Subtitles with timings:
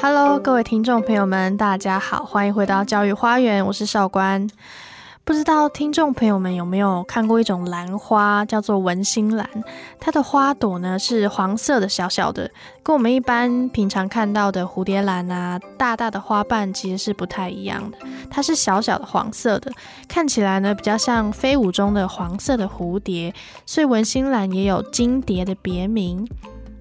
[0.00, 4.48] Hello，各位听众朋友们，大家好，欢迎回到教育花园，我是少官。
[5.30, 9.48] 不知道听众朋友们有没有看过一种兰花，叫做文心兰。
[10.00, 12.50] 它的花朵呢是黄色的，小小的，
[12.82, 17.98] 跟我们一般平常看到的蝴蝶兰啊，大大的花瓣其实是不太一样的。
[18.28, 19.70] 它是小小的黄色的，
[20.08, 23.32] 看起来呢比较像飞舞中的黄色的蝴蝶，
[23.64, 26.28] 所以文心兰也有金蝶的别名。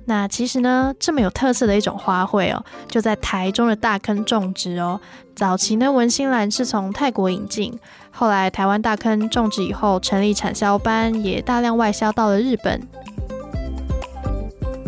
[0.06, 5.00] 那其实呢，这么有特色的一种花卉哦，就在台中的大坑种植哦。
[5.36, 7.80] 早期呢，文心兰是从泰国引进，
[8.20, 12.86] 后来台湾大坑种植以后，成立产销班，也大量外销到了日本。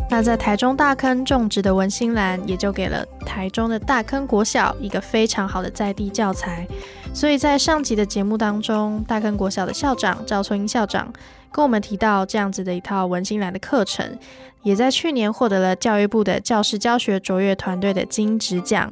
[0.10, 6.68] 那在台中大坑种植的文心兰，也就给了台中的大坑国小一个非常好的在地教材。
[7.14, 11.14] 所以在上集的节目当中，大坑国小的校长赵春英校长
[11.54, 14.20] 跟我们提到这样子的一套文心兰的课程。
[14.64, 18.92] 也在去年获得了教育部的教师教学卓越团队的金质奖。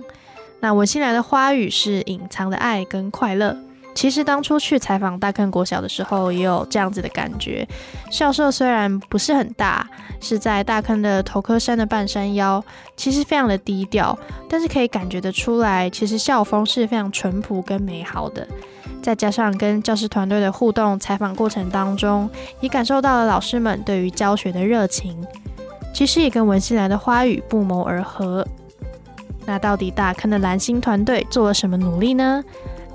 [0.62, 3.58] 那文心兰的花语是隐藏的爱跟快乐。
[4.00, 7.68] 其实当初去采访大坑国小的时候，也有这样子的感觉。
[8.10, 9.86] 校舍虽然不是很大，
[10.22, 12.64] 是在大坑的头科山的半山腰，
[12.96, 18.48] 其实非常的低调，但是可以感觉得出来，其实校风是非常淳朴跟美好的。
[19.04, 22.30] 再加上跟教师团队的互动采访过程当中，
[22.62, 25.22] 也感受到了老师们对于教学的热情。
[25.94, 28.48] 其实也跟文心兰的花语不谋而合。
[29.46, 32.42] 那到底大坑的蓝星团队做了什么努力呢？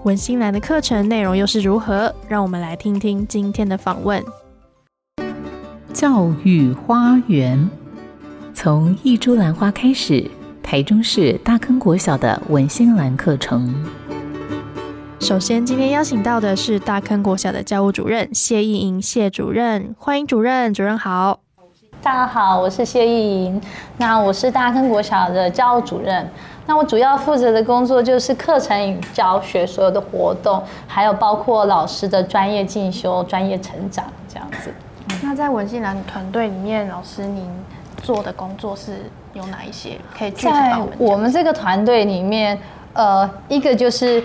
[0.05, 2.14] 文心兰的课程内容又是如何？
[2.28, 4.22] 让我们来听听今天的访问。
[5.94, 7.70] 教育花园
[8.52, 10.30] 从一株兰花开始，
[10.62, 13.75] 台中市大坑国小的文心兰课程。
[15.20, 21.41] 首先，今天邀请到的是大坑国小的教务主任谢意莹谢主任，欢迎主任，主任好。
[22.02, 23.58] 大家好，我是谢意莹。
[23.97, 26.28] 那我是大坑国小的教务主任。
[26.66, 34.72] 那我主要负责的工作就是课程与教学所有的活动，还有包括老师的专业进修、专业成长这样子。
[35.22, 37.48] 那在文信兰团队里面，老师您
[38.03, 39.98] 做的工作是有哪一些？
[40.16, 42.58] 可以具体在我们这个团队里面，
[42.92, 44.22] 呃，一个就是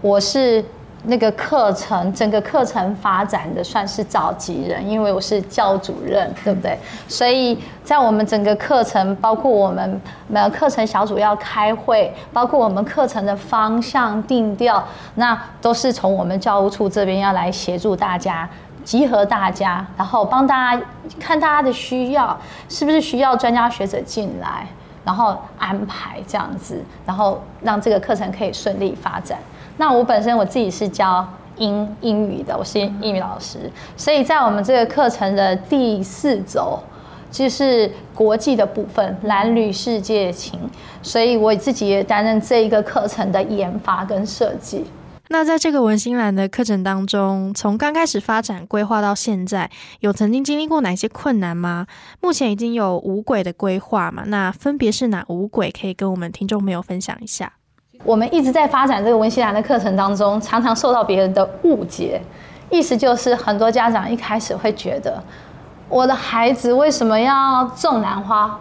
[0.00, 0.64] 我是。
[1.04, 6.78] 那个课程，整个课程发展的算是召集人，因为我是教主任，对不对？
[7.08, 10.00] 所以在我们整个课程，包括我们
[10.32, 14.82] 呃课程小组要开会，包括我们课程的方向定调，
[15.16, 18.48] 那都是从我们教务处这边要来协助大家，
[18.84, 20.82] 集合大家，然后帮大家
[21.18, 22.38] 看大家的需要，
[22.68, 24.64] 是不是需要专家学者进来，
[25.04, 29.36] 然后安排这样子，然后让这个课程可以顺利发展。
[29.82, 36.78] 那我本身我自己是教英英语的，我是英语老师，所以在我们这个课程的第四周，
[37.32, 40.56] 就是国际的部分，蓝绿世界情，
[41.02, 44.84] 所以我自己也担任这一个课程的研发跟设计。
[45.30, 51.88] 那在这个文心兰的课程当中，从刚开始发展规划到现在，有曾经经历过哪些困难吗？
[52.20, 54.22] 目前已经有五轨的规划嘛？
[54.28, 55.72] 那分别是哪五轨？
[55.72, 57.54] 可以跟我们听众朋友分享一下。
[58.04, 62.20] 我们一直在发展这个文心兰的课程当中，常常受到别人的误解，
[62.70, 65.22] 意思就是很多家长一开始会觉得，
[65.88, 68.58] 我的孩子为什么要种兰花？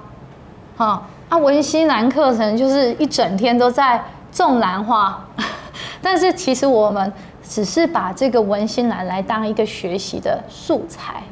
[0.77, 5.19] 哈，啊，文心兰课程就是一整天都在种兰花，
[6.01, 7.11] 但是其实我们
[7.43, 11.23] 只是把这个文心兰来当一个学习的素材。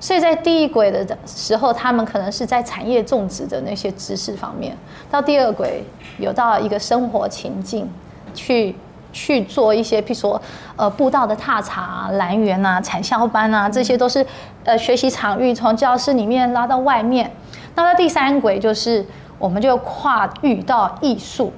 [0.00, 4.72] 所以在第一轨的时候，他们可能是在产业种植的那些知识方面；
[5.10, 5.84] 到第二轨，
[6.18, 7.86] 有到一个生活情境，
[8.32, 8.74] 去
[9.12, 10.40] 去做一些，譬如说，
[10.76, 14.26] 呃，步道的踏查、兰园啊、产销班啊，这些都是
[14.64, 17.30] 呃学习场域，从教室里面拉到外面。
[17.74, 19.04] 那到第三轨，就是
[19.38, 21.52] 我们就跨域到艺术，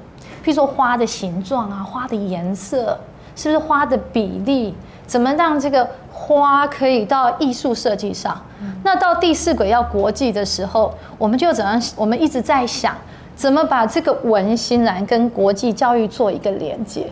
[0.45, 2.99] 譬如说花的形状啊、花的颜色，
[3.37, 4.75] 是不是花的比例？
[5.13, 8.35] 怎么让这个花可以到艺术设计上？
[8.83, 11.79] 那到第四轨要国际的时候，我们就怎样？
[11.97, 12.95] 我们一直在想，
[13.37, 17.07] 怎么把这个文心兰跟国际教育做一个连接。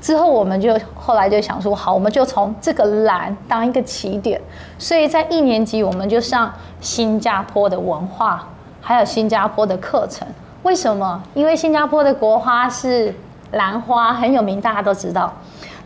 [0.00, 4.40] 之后我们就后来就想说，好，我们就从这个蓝当一个起点。
[4.78, 6.50] 所以在一年级我们就上
[6.80, 8.48] 新加坡的文化，
[8.80, 10.26] 还有新加坡的课程。
[10.62, 11.22] 为什么？
[11.34, 13.14] 因为新加坡的国花是
[13.50, 15.30] 兰花，很有名，大家都知道。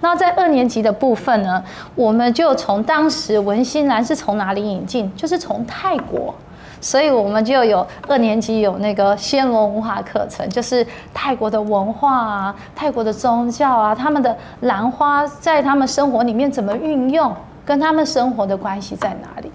[0.01, 1.63] 那在二年级的部分呢，
[1.95, 6.35] 我们就从当时文心兰是从哪里引进，就是从泰国，
[6.81, 19.53] 所以我们就有二年级有那个暹罗文化课程，就是泰国的文化啊，泰国的宗教啊，他们的兰花在他们生活里面怎么运用，跟他们生活的关系在哪里。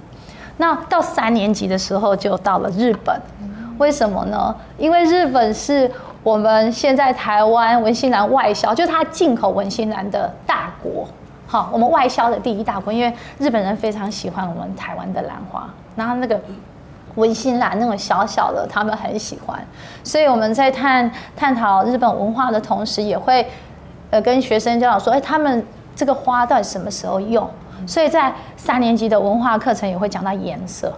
[0.57, 3.19] 那到三年级的时候就到了日本，
[3.77, 4.55] 为什么呢？
[4.77, 5.91] 因为日本是
[6.25, 11.07] 我们现在台湾文心兰外销，就是它进口文心兰的大国。
[11.45, 16.41] 好，我们外销的第一大国，因为日本人非常喜欢我们台湾的兰花，然后那个
[17.13, 19.63] 文心兰那种小小的，他们很喜欢，
[20.03, 23.47] 所以我们在探探讨日本文化的同时，也会
[24.09, 25.63] 呃跟学生教导说，哎，他们
[25.95, 27.47] 这个花到底什么时候用？
[27.85, 30.91] 所以在三年级的文化课程也会讲到颜色，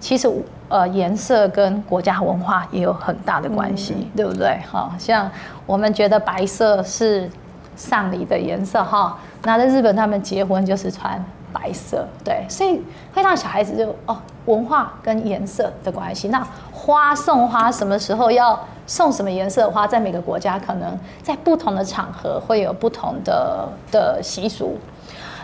[0.00, 0.28] 其实
[0.68, 4.58] 呃颜色跟国家文化也有很大的关系，对不对？
[4.70, 5.30] 哈，像
[5.66, 7.30] 我们觉得白色是
[7.76, 9.18] 丧礼的颜色，哈。
[9.42, 12.82] 那在日本，他们结婚就是穿白色，对，所以
[13.14, 16.28] 会让小孩子就哦，文化跟颜色的关系。
[16.28, 24.76] 那花送花什么时候要送什么颜色的花，在每个国家可能在不同的场合会有不同的的习俗。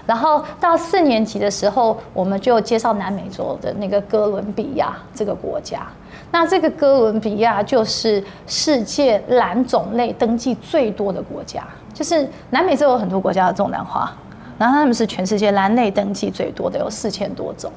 [0.06, 5.86] 然后到四年级的时候，我们就介绍南美洲的那个哥伦比亚这个国家。
[6.30, 11.62] 那这个哥伦比亚就是世界蓝种类登记最多的国家。
[11.92, 14.12] 就是南美洲有很多国家的种兰花，
[14.58, 17.70] 然后他们是全世界兰类登记最多的，有四千多种。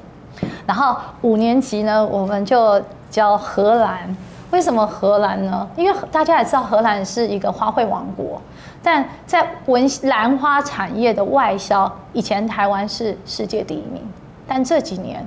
[0.65, 2.81] 然后五年级呢，我们就
[3.12, 4.15] 教荷兰。
[4.50, 5.68] 为什么荷兰呢？
[5.75, 8.41] 因为大家也知道荷兰是一个花卉王国，
[8.81, 14.01] 但在文兰花产业的外销，以前台湾是世界第一名，
[14.47, 15.25] 但这几年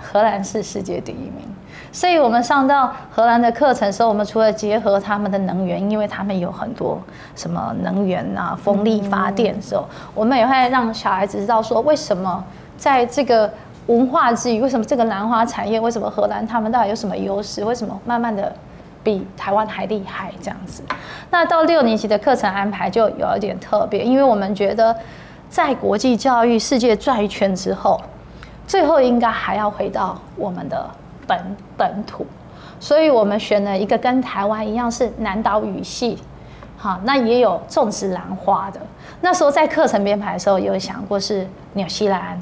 [0.00, 1.48] 荷兰是世界第一名。
[1.90, 6.98] 所以我们上到荷兰的课程的时候，我们除了结合他们的能源，因为他们有很多
[7.36, 12.42] 什么能源啊，风力发电的时候，我们也会让小孩子知道说，为什么
[12.78, 13.52] 在这个
[13.88, 18.50] 文化之余，为什么这个兰花产业，为什么荷兰他们到底有什么优势，为什么慢慢的
[19.02, 20.82] 比台湾还厉害这样子。
[21.30, 24.96] 那到六年级的课程安排就有一点特别，因为我们觉得
[25.48, 28.00] 在国际教育世界转一圈之后，
[28.66, 30.90] 最后应该还要回到我们的。
[31.24, 32.26] 本本土，
[32.80, 36.18] 所以我们选了一个跟台湾一样是南岛语系，
[36.76, 38.80] 好，那也有种植兰花的。
[39.20, 42.36] 那时候在课程编排的时候，有想过是纽西兰，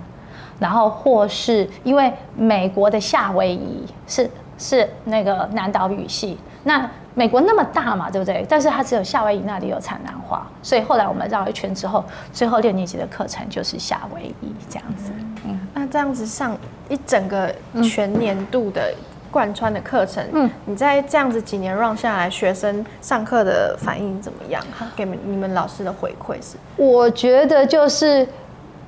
[0.59, 8.45] 然后或是因为美国的夏威夷是是那个南岛语系，那美国那么大嘛，对不对？
[8.49, 15.13] 但是它只有夏威夷那里有产兰花，所以后来我们绕一圈之后，最后六年级的课程就是夏威夷这样子。
[15.45, 16.57] 嗯，那这样子上。
[16.91, 17.55] 一整个
[17.85, 18.93] 全年度的
[19.31, 24.61] 贯穿的课程，嗯，你在这样子几年 run 下来，学生上课的反应怎么样？
[24.97, 26.57] 给你们老师的回馈是？
[26.75, 28.27] 我觉得就是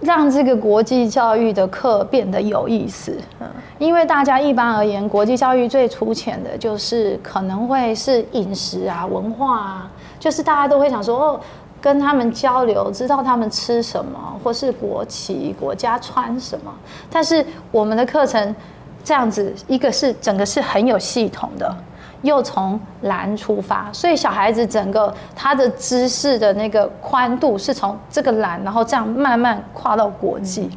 [0.02, 3.46] 让这个国际教育的课变得有意思，嗯，
[3.78, 11.40] 因为大家一般而言，国际教育最粗浅的就是可能会是饮食啊、文化啊，就是大家都会想说哦。
[11.80, 16.72] 跟他们交流，知道他们吃什么，或是国旗、国家穿什么。
[17.10, 18.54] 但是我们的课程
[19.02, 21.76] 这样子，一个是整个是很有系统的，
[22.22, 30.70] 又从蓝出发，所以小孩子整个他的知识的那个宽度是从这个蓝，然后这样慢慢跨到国际，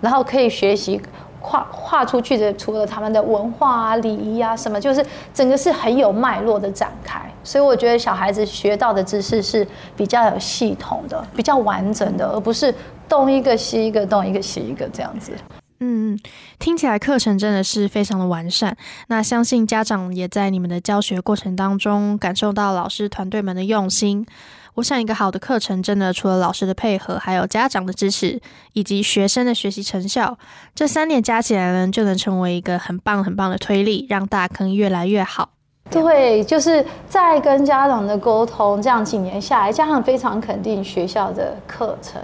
[0.00, 1.00] 然后可以学习。
[1.40, 7.20] 跨跨出去的，除了他们的文化啊、礼仪啊什么，就是整个是很有脉络的展开。
[7.44, 12.74] 所以我觉得小孩子学到的知识是比较有系统的、比较完整的，而不是
[13.08, 15.32] 东一个西一个、东一个西一个这样子。
[15.80, 16.20] 嗯嗯，
[16.58, 18.76] 听起来课程真的是非常的完善。
[19.06, 24.26] 那相信家长也在你们的教学过程当中感受到老师团队们的用心。
[24.74, 28.40] 我想，一个好的课程，真的除了老师的配合，还有家长的支持，
[28.72, 30.38] 以及学生的学习成效，
[30.74, 35.50] 这三点加起来呢，就能成为一个很棒很棒的推力，让大坑越来越好。
[35.90, 42.20] 对，就是在跟家长的沟通，这样几年下来，家长非常肯定学校的课程，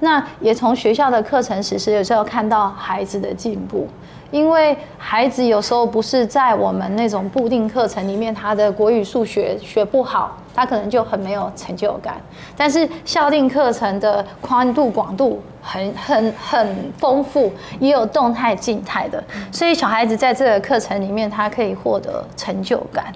[0.00, 3.88] 那也从学校的课程实施，有时候看到孩子的进步。
[4.30, 12.20] 因为孩子有时候不是在我们那种固定课程里面，他的国语、数学学不好，他可能就很没有成就感。
[12.56, 23.06] 但是校定课程的宽度、广度很、 很、很丰富，也有动态、静态的，所以小孩子在这个课程里面，他可以获得成就感。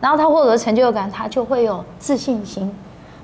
[0.00, 2.74] 然后他获得成就感，他就会有自信心。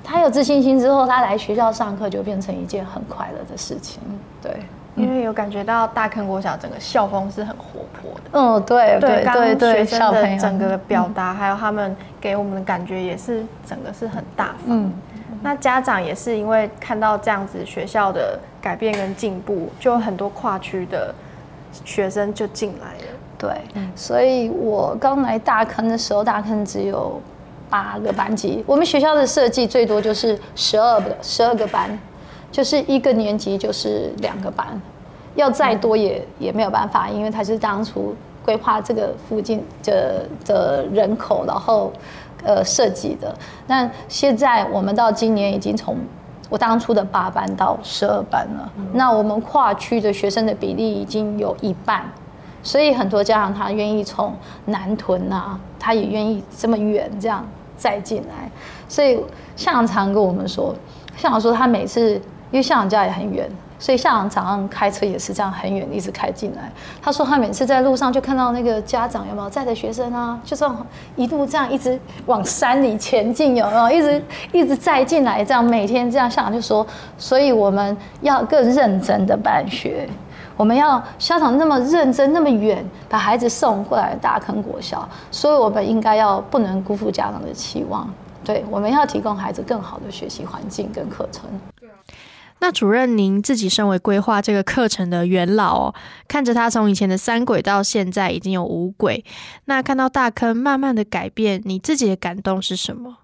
[0.03, 3.99] 他有自信心之后，他来学校上课就变成一件很快乐的事情。
[4.41, 4.51] 对。
[4.97, 14.65] 因为有感觉到大坑国小整个校风是很活泼的，嗯，对对对对，学生的整个表达，还有他们给我们的感觉也是整个是很大方。
[14.65, 14.91] 嗯，
[15.43, 21.13] 那家长也是因为看到这样子学校的改变跟进步，就有很多跨区的
[21.85, 23.17] 学生就进来了。
[23.37, 23.51] 对，
[23.95, 27.21] 所以我刚来大坑的时候，大坑只有
[27.69, 28.63] 八个班级。
[28.65, 31.87] 我们学校的设计最多就是十二个，十二个班，
[32.51, 34.67] 就是一个年级就是两个班，
[35.35, 41.91] 要再多也也没有办法，因为他是当初规划这个附近的的人口，然后
[42.43, 43.35] 呃设计的。
[43.67, 45.97] 那现在我们到今年已经从
[46.49, 52.03] 我当初的八班到十二班了，那我们跨区的学生的比例已经有一半。
[52.63, 54.33] 所以很多家长他愿意从
[54.65, 57.45] 南屯啊，他也愿意这么远这样
[57.77, 58.49] 再进来。
[58.89, 59.17] 所以
[59.55, 60.75] 校长常跟我们说，
[61.15, 62.19] 校长说他每次
[62.51, 66.71] 因为校长家也很远，所以校长早上开车也是这样很远一直开进来。
[67.01, 76.85] 他说他每次在路上就看到那个家长有没有载的学生啊，就这样一路这样一直往山里前进，有没有一直一直载进来，这样每天这样校长就说，
[77.17, 80.07] 所以我们要更认真的办学。
[80.55, 88.09] 我们要校长那么认真，那么远把孩子送过来大坑国小，所以我们应该要不能辜负家长的期望。
[88.43, 91.43] 对，我们要提供孩子更好的学习环境跟课程。
[92.59, 95.95] 那主任，您自己身为规划这个课程的元老哦，
[96.27, 99.23] 看着他从以前的三轨到现在已经有五轨，
[99.65, 103.17] 那看到大坑慢慢的改变，你自己的感动是什么？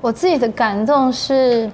[0.00, 1.70] 我自己的感动是，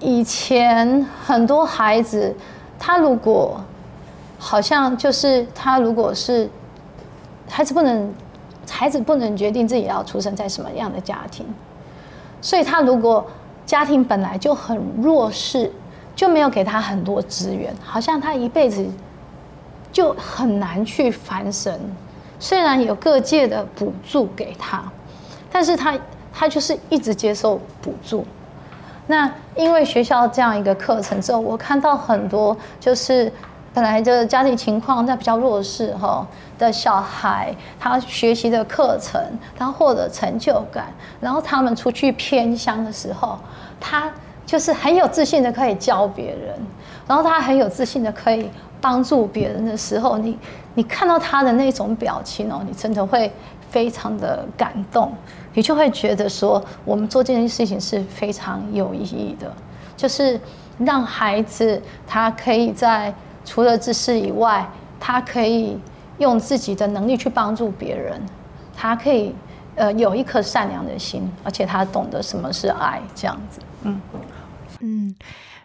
[0.00, 2.34] 以前很多孩子，
[2.78, 3.60] 他如果
[4.38, 6.48] 好像就是他，如果是
[7.48, 8.12] 孩子不能，
[8.68, 11.44] 孩子不能决定自己要出生在什么样的家庭，
[12.40, 13.24] 所以他如果
[13.66, 15.70] 家庭本来就很弱势，
[16.14, 18.86] 就没有给他很多资源，好像他一辈子
[19.92, 21.78] 就很难去翻身。
[22.38, 24.82] 虽然有各界的补助给他，
[25.50, 25.98] 但是他
[26.32, 28.26] 他就是一直接受补助。
[29.06, 33.32] 那因为学校这样一个课程之后，我看到很多就是。
[33.74, 36.26] 本来就是家庭情况在比较弱势哈
[36.58, 39.18] 的小孩，他学习的课程，
[39.56, 43.38] 他获得成就感，然后他们出去偏乡的时候，
[43.80, 44.12] 他
[44.44, 46.54] 就是很有自信的可以教别人，
[47.08, 50.38] 然后他很有自信的可以帮助别人的时候，你
[50.74, 53.32] 你看到他的那种表情哦，你真的会
[53.70, 55.10] 非常的感动，
[55.54, 59.50] 你就会觉得说，我们做这件事情是非常有意义的，
[59.96, 60.38] 就是
[60.78, 63.14] 让孩子他可以在。
[63.44, 64.68] 除了知识以外，
[65.00, 65.78] 他可以
[66.18, 68.20] 用自己的能力去帮助别人，
[68.76, 69.34] 他可以
[69.74, 73.60] 呃有一颗善良的心，而且他懂得什么是爱，这样子。
[73.82, 74.00] 嗯
[74.80, 75.14] 嗯，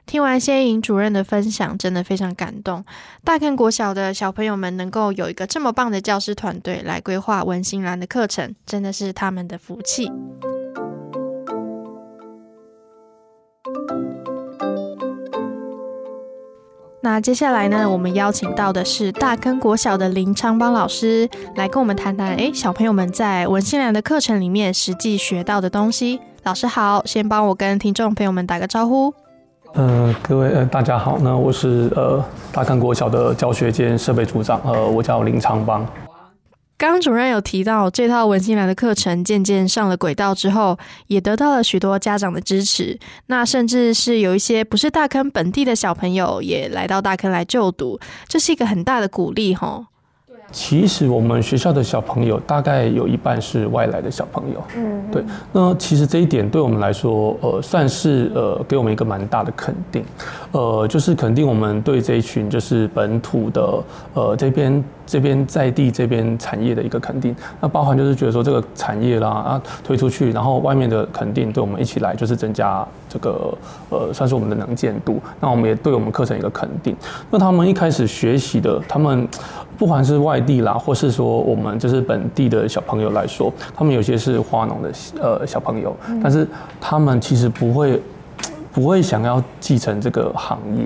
[0.06, 2.84] 听完谢颖主任的分享，真的非常感动。
[3.24, 10.12] 大坑国小的小朋友们能够有一个这么棒的教师团队来规划文心兰的课程，真的是他们的福气。
[17.00, 26.20] 那接下来呢，我们邀请到的是大坑国小的林昌邦老师来跟我们谈谈，哎，小朋友们在文心兰的课程里面实际学到的东西。
[26.44, 29.14] 老师好，先帮我跟听众朋友们打个招呼。
[29.76, 35.86] 嗯，各位呃，大家好，那我是呃大坑国小的教学兼设备组长，呃，我叫林昌邦。
[36.78, 43.00] 刚主任有提到，这套文心兰的课程渐渐上了轨道之后，也得到了许多家长的支持。
[43.26, 49.88] 那甚至是有一些不是大坑本地的小朋友，也来到大坑来就读，这是一个很大的鼓励，吼。
[50.52, 55.24] 其实我们学校的小朋友大概有一半是外来的小朋友，嗯，对。
[55.52, 60.06] 那其实这一点对我们来说，呃，算是呃给我们一个蛮大的肯定，
[60.54, 67.36] 呃，就是肯定我们对这一群就是本土的呃这边这边在地这边产业的一个肯定。
[67.60, 73.54] 那包含就是觉得说这个产业啦啊推出去，然后外面的肯定对我们一起来就是增加这个
[73.90, 75.22] 呃算是我们的能见度。
[75.42, 76.96] 那我们也对我们课程一个肯定。
[77.30, 79.28] 那他们一开始学习的，他们。
[79.78, 84.92] 不管是外地啦，或是说我们就是本地的小朋友来说，他们有些是花农的
[85.22, 86.48] 呃小朋友，但是
[86.82, 88.02] 他们其实不会
[88.74, 90.84] 不会想要继承这个行业，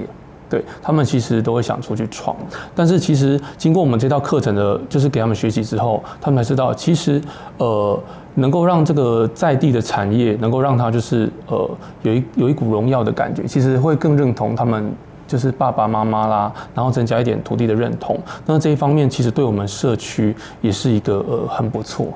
[0.49, 2.35] 对他们其实都会想出去闯。
[2.75, 7.21] 但是其实经过我们这套课程的，就是给他们学习之后，他们才知道，其实
[7.57, 7.97] 呃
[8.35, 11.69] 能够让这个在地的产业能够让他就是呃
[12.03, 14.91] 有一有一股荣耀的感觉，其实会更认同他们。
[15.31, 22.07] 就是爸爸妈妈啦，然后增加一点土地的认同，那这一方面其实对我们社区也是一个呃很不错，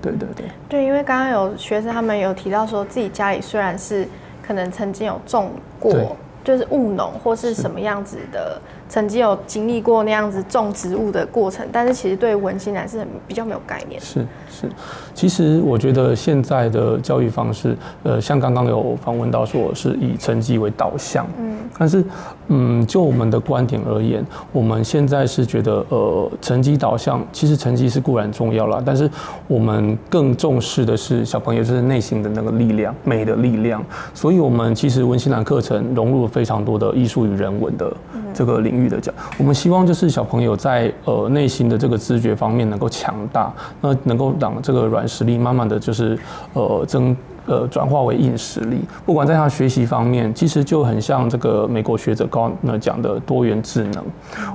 [0.00, 0.46] 对对对。
[0.70, 4.08] 对，因为刚刚有学生他们有提到说自己家里虽然是
[4.40, 7.52] 可能曾经有种过就是务农或是。
[7.52, 8.58] 什么样子的，
[8.92, 13.98] 曾经有经历过那样子种植物的过程，但是其实对文心兰是很比较没有概念。
[13.98, 14.20] 是
[14.50, 14.68] 是，
[15.14, 22.04] 其实我觉得现在的教育方式，呃，像刚刚有访问到说是以成绩为导向，嗯，但是
[22.48, 24.22] 嗯，就我们的观点而言，
[24.52, 29.10] 我们现在是觉得呃，成绩导向其实成绩是固然重要了，但是
[29.48, 33.82] 我们更重视的是小朋友就是内心的那个力量，美的力量，
[34.12, 37.90] 所以我们其实文心兰课程融入了非常多的艺术与人文的
[38.32, 46.18] 这个领域的讲，我们希望就是小朋友在呃内心的这个知觉方面能够强大，那能够让这个软实力慢慢的就是
[46.54, 47.16] 呃增。
[47.44, 54.04] 呃，转化为硬实力，不管在他学习方面，其实就很像这个美国学者高那讲的多元智能。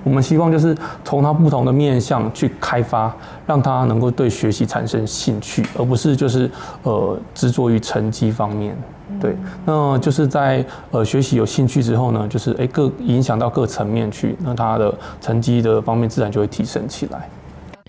[0.06, 3.14] 我们希望就是从他不同的面向去开发，
[3.46, 6.50] 让他能够对学习产生兴趣，而不是就是
[6.84, 8.74] 呃执着于成绩方面。
[9.20, 17.30] 对，那就是在呃学习有兴趣之后呢，就是哎各影响到各层面去，那他的成绩的方面自然就会提升起来。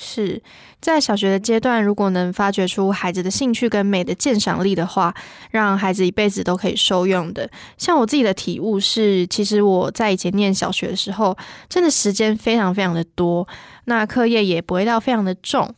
[0.00, 0.40] 是
[0.80, 5.12] 在小学的阶段，如果能发掘出孩子的兴趣跟美的鉴赏力的话，
[5.50, 7.50] 让孩子一辈子都可以受用的。
[7.76, 11.37] 像我自己的体悟是，其实我在以前念小学的时候，
[11.68, 13.47] 真的时间非常非常的多，
[13.87, 15.68] 那课业也不会到非常的重。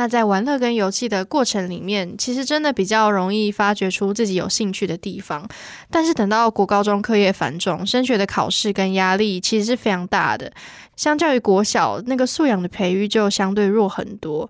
[0.00, 5.46] 那在玩乐跟游戏的过程里面，其实真的比较容易发掘出自己有兴趣的地方。
[5.90, 10.50] 但是等到国高中课业繁重，升学的考试跟压力其实是非常大的。
[10.96, 14.48] 相较于国小那个素养的培育就相对弱很多。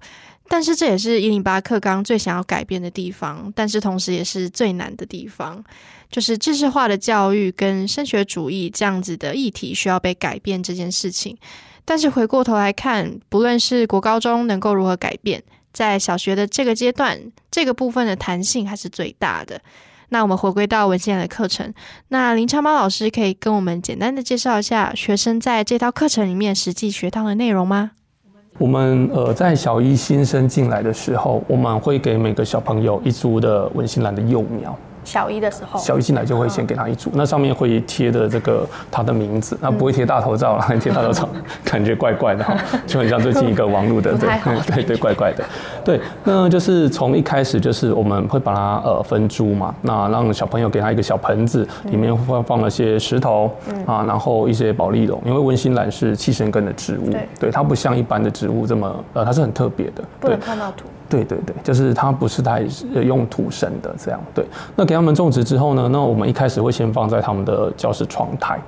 [0.49, 5.64] 但是这也是一零八课纲最想要改变的地方，但是同时也是最难的地方，
[6.12, 11.37] 就是知识化的教育跟升学主义这样子的议题需要被改变这件事情。
[11.91, 15.43] 但是回过头来看，不论是国高中能够如何改变，
[15.73, 17.19] 在小学的这个阶段，
[17.51, 19.61] 这个部分的弹性还是最大的。
[20.11, 21.75] 那我们回归到文心兰的课程，
[22.07, 27.91] 那林长毛老师可以跟我们简单的介绍一下学生在这套课程里面实际学到的内容吗？
[28.59, 34.79] 我们呃在小一新生进来的时候，我们会给每个小朋友一株的文心兰的幼苗。
[35.04, 41.28] 小一的时候，小一进来就会先给他一组，那上面会贴的这个他的名字，那不会贴大头照了， 贴大头照
[41.64, 44.28] 感觉怪怪的哈， 就很像最近一个网络的，对
[44.66, 45.45] 对对，怪怪的，
[45.85, 53.50] 对，那就是从一开始就是我们会把它呃分株嘛，那让小朋友给他一个小盆子，里面放放了些石头
[53.87, 60.84] 啊，然后一些保利龙，因为温馨兰是气生根的植物，对，它不像一般的植物这么呃，它是很特别的，不能看到土。
[61.08, 62.63] 对对对，就是它不是太
[63.04, 64.21] 用土生的这样。
[64.32, 64.45] 对，
[64.76, 68.59] 那给他们种植之后呢，那我们一开始会先放在他们的教室窗台，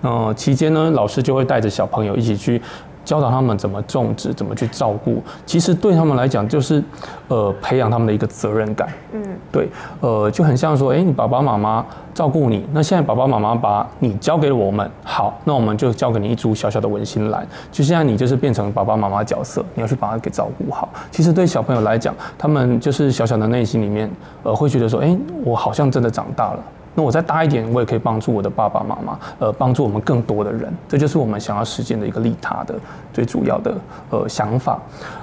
[0.00, 2.60] 那期间呢，老师就会带着小朋友一起去。
[3.08, 6.84] 教导他们怎么种植，怎么去照顾，其实对他们来讲就是，
[7.28, 8.86] 呃，培养他们的一个责任感。
[9.14, 9.66] 嗯，对，
[10.00, 20.86] 呃，就很像说，哎，你爸爸妈妈照顾你，那现在爸爸妈妈把你交给了我们，好，那我们就交给你一株小小的文心兰，就现在你就是变成爸爸妈妈角色，你要去把它给照顾好。
[21.10, 24.10] 其实对小朋友来讲，他们就是小小的内心里面，
[24.42, 25.16] 呃，会觉得说，哎，
[25.46, 26.62] 我好像真的长大了。
[26.98, 32.74] 那我再大一点，我也可以帮助我的爸爸妈妈，呃，帮助我们更多的人，这就是我们想要实现的一个利他的
[33.12, 33.72] 最主要的
[34.10, 34.80] 呃想法。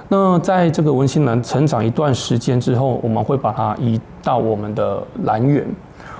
[0.08, 5.66] 那在这个文心兰成长一段时间之后，我们会把它移到我们的兰园。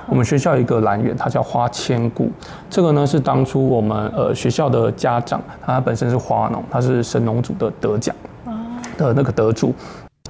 [0.07, 2.31] 我们学校一个兰园，它叫花千骨。
[2.69, 8.15] 这个呢是当初我们呃学校的家长，他本身是花农，他是神农组的得奖
[8.99, 9.75] 的那个得主，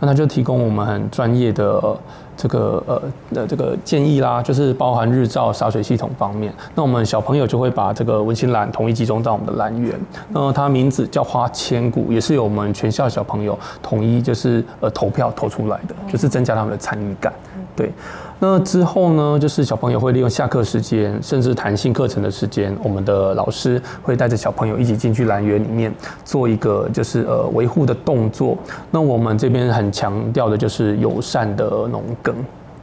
[0.00, 1.96] 那他就提供我们很专业的。
[2.38, 3.00] 这个呃
[3.32, 6.52] 的这个建议啦，就是包含日照洒水系统方面。
[6.74, 9.98] 那我们小朋友就会把这个温馨蓝统一集中到我们的蓝园。
[10.28, 17.32] 那它名字叫花千骨，也是由我们全校小朋友统一就是呃投票投出来的，就是增加他们的参与感。
[17.74, 17.90] 对。
[18.38, 25.90] 那之后呢，就是小朋友会利用下课时间，甚至弹性课程的时间，我们的老师会带着小朋友一起进去蓝园里面
[26.24, 28.56] 做一个就是呃维护的动作。
[28.90, 32.34] 那我们这边很强调的就是友善的农耕。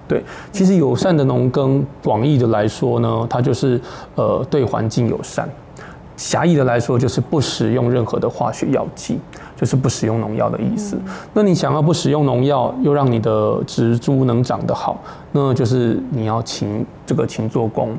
[0.08, 3.80] 对，其实友善的农耕，广义的来说呢，它就是
[4.16, 5.46] 呃对环境友善；
[6.18, 9.20] 狭义的来说，就是不使用任何的化学药剂。
[9.64, 11.00] 就是不使用农药的意思。
[11.34, 15.00] 那你想要不使用农药，又让你的植株能长得好，
[15.32, 17.96] 那就是你要勤这个勤做工。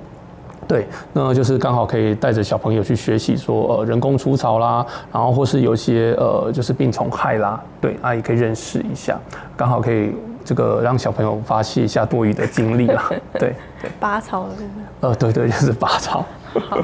[0.69, 9.19] 对，那就是刚好可以带着小朋友去学习说，呃，人工除草啦，然后或是有些呃，就是病虫害啦，对，啊，也可以认识一下，
[9.57, 10.13] 刚好可以
[10.45, 13.11] 这个让小朋友发泄一下多余的精力啦。
[13.41, 13.91] 对对。
[13.99, 14.69] 拔草是不是？
[15.01, 16.27] 呃，对对，就是拔草。
[16.69, 16.79] 好，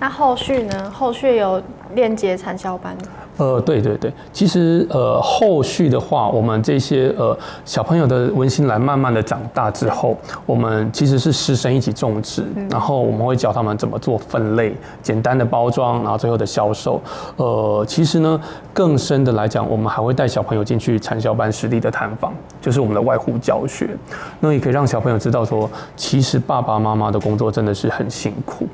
[0.00, 0.90] 那后续呢？
[0.90, 1.62] 后续有
[1.94, 2.96] 链接产销班。
[3.38, 16.98] 呃，对对对，其实呃，后续的话，我们这些呃小朋友的文心兰慢慢的长大之后，我们其实是师生一起种植，然后我们会教他们怎么做分类，简单的包装，然后最后的销售。
[17.36, 18.40] 呃，其实呢，
[18.72, 23.90] 更深的来讲，我们还会带小朋友进去产销班实地的探访，就是我们的外户教学，
[24.40, 28.66] 那也可以让小朋友知道说，其实爸爸妈妈的工作真的是很辛苦。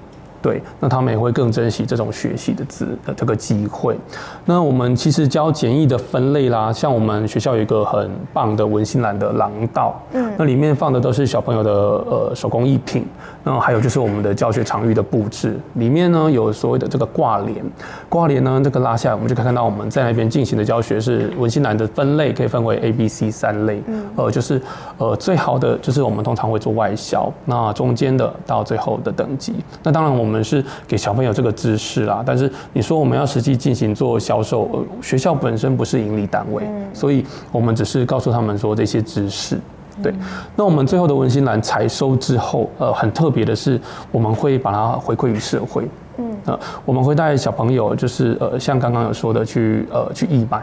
[0.43, 3.97] 对，那他们也会更珍惜这种学习的资的这个机会。
[4.45, 13.07] 那我们其实教简易的分类啦，像我们学校有一个很棒的文心兰的廊道，嗯，那里面放的都是小朋友的呃手工艺品。
[13.45, 17.65] 那还有就是我们的教学场域的布置，里面呢有所谓的这个挂帘，
[18.09, 24.61] 挂帘呢这个拉下来，我们就可以看到我们在那边进行的教学是文心兰的分类，可以分为 A、B、C 三类，嗯，呃，就是
[24.99, 39.59] 呃最好的就是我们通常会做外销，那中间的到最后的等级，那当然我们是给小朋友这个知识啦，但是你说我们要实际进行做销售，呃，学校本身不是盈利单位，所以我们只是告诉他们说这些知识。
[40.03, 40.13] 对，
[40.57, 45.89] 那我们最后的文心兰采收之后，呃，很特别的是，我们会把它回馈于社会。
[46.19, 50.63] 嗯，呃，我们会带小朋友，就是呃，像刚刚有说的，去呃去义卖。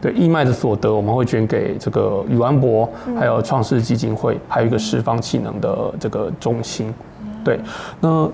[0.00, 6.94] 对，义卖的所得，我们会捐给这个宇安博，还有创世基金会，还有一个释放气能的这个中心。
[7.44, 7.60] 对，
[8.00, 8.30] 那。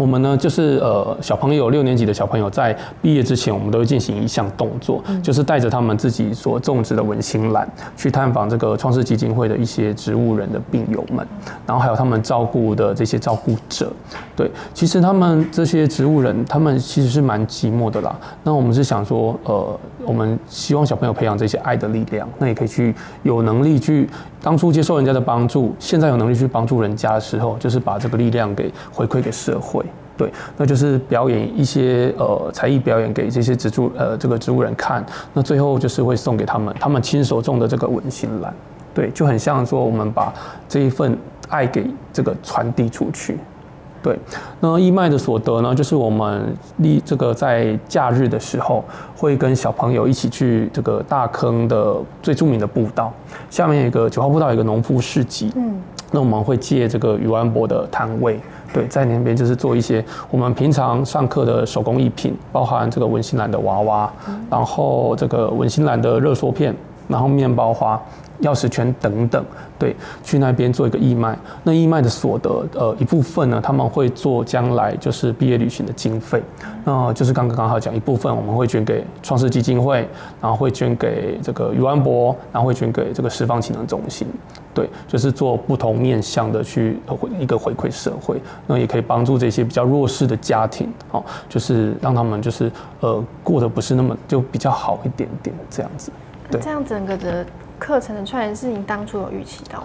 [0.00, 11.26] 我们呢，就是呃，小朋友六年级的小朋友在毕业之前，我们都会进行一项动作，就是带着他们自己所种植的文心兰去探访这个创世基金会的一些植物人的病友们，
[11.66, 13.92] 然后还有他们照顾的这些照顾者。
[14.34, 18.18] 对，其实他们这些植物人，他们其实是蛮寂寞的啦。
[18.42, 24.08] 那我们是想说，呃，我们希望小朋友培养这些爱的力量，那也可以去有能力去。
[24.42, 29.84] 当初接受人家的帮助，现在有能力去帮助人家的时候，就是把这个力量给回馈给社会。
[30.20, 35.02] 对，那就是表演一些呃才艺表演给这些植株呃这个植物人看。
[35.32, 38.52] 那最后就是会送给他们他们亲手种的这个文心兰。
[38.92, 40.30] 对，就很像说我们把
[40.68, 41.16] 这一份
[41.48, 43.38] 爱给这个传递出去。
[44.02, 44.18] 对，
[44.60, 48.82] 那义卖的所得呢，就是我们立这个在假日的时候，
[49.14, 53.12] 会跟小朋友一起去这个大坑的最著名的步道，
[53.50, 55.52] 下面有一个九号步道，有一个农夫市集。
[55.54, 55.78] 嗯，
[56.10, 58.40] 那我们会借这个余安博的摊位，
[58.72, 64.10] 对，在那边就是做一些我们平常上课的手工艺品，包含这个文心兰的娃娃，
[64.48, 66.74] 然后这个文心兰的热缩片，
[67.06, 68.00] 然后面包花。
[68.42, 69.44] 钥匙圈等等，
[69.78, 71.38] 对，去那边做一个义卖。
[71.62, 76.42] 那义卖的所得，呃，一部分呢，他们会做将来就是毕业旅行的经费。
[76.84, 80.08] 那就是刚刚刚好讲一部分，我们会捐给创世基金会，
[80.40, 84.26] 然后会捐给这个余安博，然后会捐给这个释放潜能中心。
[84.72, 88.40] 对，就是做不同面向的去回一个回馈社会。
[88.66, 96.10] 那也可以帮助这些比较弱势的家庭，哦，就是让他们就是呃过得不是那么就比较好一点点这样子。
[96.50, 97.44] 对，这样整个的。
[97.80, 99.82] 课程的串联是你当初有预期到？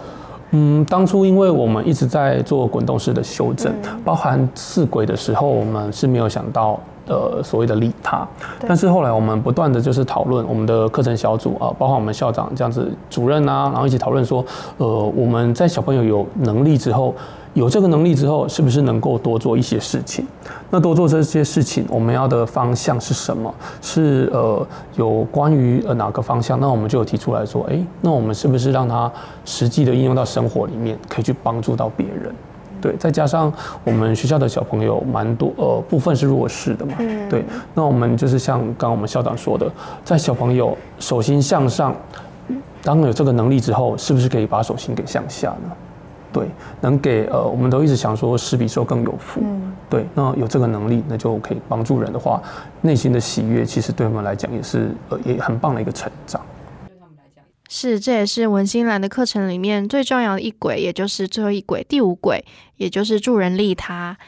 [0.50, 6.78] 嗯，当初因为我们一直在做滚动式的修正，包含四轨的时候，我们是没有想到
[7.08, 8.24] 呃所谓的利他。
[8.60, 14.44] 但是后来我们不断的就是讨论我们的课程小组啊，包括我们校长这样子主任啊，然后一起讨论说，
[14.76, 17.14] 呃，我们在小朋友有能力之后。
[17.56, 20.26] 有这个能力之后，是不是能够多做一些事情？
[20.68, 23.52] 那多做这些事情，我们要的方向是什么？
[23.80, 24.66] 是呃，
[24.96, 26.60] 有关于呃哪个方向？
[26.60, 29.10] 那我们就有提出来说，哎，那我们是不是让他
[29.46, 32.30] 实际的应用到生活里面，可以去帮助到别人？
[32.78, 33.50] 对，再加上
[33.84, 36.92] 我们学校的小朋友蛮多，呃，部分是弱势的嘛。
[37.30, 37.42] 对，
[37.72, 39.66] 那我们就是像刚我们校长说的，
[40.04, 41.96] 在小朋友手心向上，
[42.82, 45.72] 当有这个能力之后，是不是可以把手心给向下呢？
[46.36, 46.50] 对，
[46.82, 49.40] 能给呃，我们都一直想说，施比受更有福。
[49.42, 52.42] 嗯，对，那有这个能力，那就可以帮助人的话，
[52.82, 56.38] 内心的喜悦，其实对我们来讲也是呃，也很棒的一个成长。
[56.86, 62.44] 对他们来讲，是，这也是文心兰的课程里面最重要的一轨，也就是最后一轨，第五轨，
[62.76, 64.18] 也就是助人利他。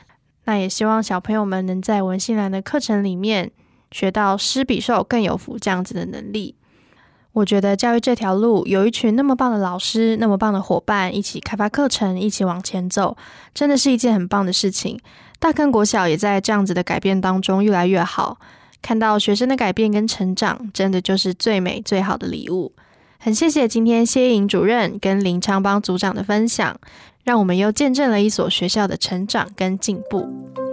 [0.47, 3.51] 那也希望小朋友们能在文心兰的课程里面
[3.93, 6.55] 学到施比受更有福这样子的能力。
[7.39, 13.17] 我觉得教育这条路有一群那么棒的老师，那么棒的伙伴，一起开发课程，一起往前走，
[13.55, 14.99] 真的是一件很棒的事情。
[15.39, 18.39] 大坑国小也在这样子的改变当中越来越好，
[18.83, 22.73] 看到学生的改变跟成长，真的就是最美最好的礼物。
[23.21, 26.77] 很谢谢今天谢颖主任跟林昌邦组长的分享，
[27.23, 30.68] 让我们又见证了一所学校的成长跟进步。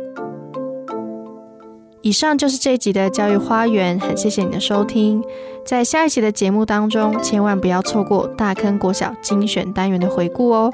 [2.06, 5.24] 以上就是这一集的教育花园，很谢谢你的收听。
[5.66, 10.72] 在下一期的节目当中，千万不要错过大坑国小精选单元的回顾哦。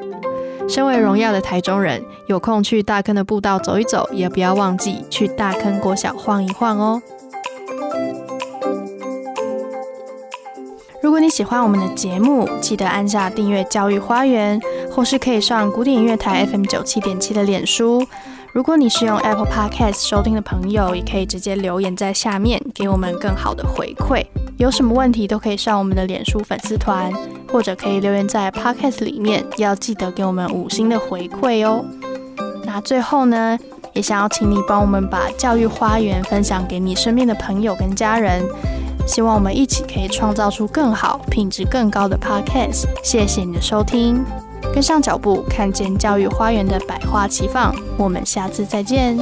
[0.67, 7.01] 身为荣耀的台中人，有空去大坑的步道走一走，也不要忘记去大坑国小晃一晃哦。
[11.01, 14.59] 如果你喜欢我们的节目，记得按下订阅教育花园，
[14.91, 18.05] 或是可以上古典音乐台 FM 九七点七的脸书。
[18.53, 24.25] 如果你是用 Apple Podcast 收听的朋友，也可以直接留言在下面，给我们更好的回馈。
[24.57, 27.13] 有什么问题都可以上我们的脸书粉丝团，
[27.49, 31.85] 或者可以留言在 Podcast 里面，要记得给我们五星的回馈哦。
[32.65, 33.57] 那最后呢，
[33.93, 38.43] 也想要请你帮我们把教育花园分享给你身边的朋友跟家人，
[39.07, 42.83] 希望我们一起可以创造出更好、品质更高的 Podcast。
[43.01, 44.21] 谢谢你的收听。
[44.73, 47.75] 跟上脚步，看见教育花园的百花齐放。
[47.97, 49.17] 我们下次再见。